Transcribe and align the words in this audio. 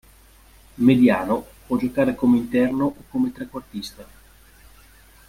Mediano, 0.77 1.45
può 1.67 1.77
giocare 1.77 2.15
come 2.15 2.37
interno 2.37 2.85
o 2.85 2.95
come 3.07 3.31
trequartista. 3.31 4.03